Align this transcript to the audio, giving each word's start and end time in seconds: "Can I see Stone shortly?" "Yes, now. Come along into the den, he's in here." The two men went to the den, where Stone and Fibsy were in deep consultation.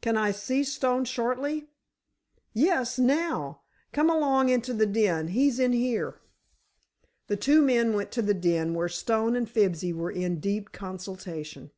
"Can 0.00 0.16
I 0.16 0.30
see 0.30 0.64
Stone 0.64 1.04
shortly?" 1.04 1.66
"Yes, 2.54 2.98
now. 2.98 3.60
Come 3.92 4.08
along 4.08 4.48
into 4.48 4.72
the 4.72 4.86
den, 4.86 5.28
he's 5.28 5.58
in 5.60 5.74
here." 5.74 6.18
The 7.26 7.36
two 7.36 7.60
men 7.60 7.92
went 7.92 8.10
to 8.12 8.22
the 8.22 8.32
den, 8.32 8.72
where 8.72 8.88
Stone 8.88 9.36
and 9.36 9.46
Fibsy 9.46 9.92
were 9.92 10.10
in 10.10 10.40
deep 10.40 10.72
consultation. 10.72 11.72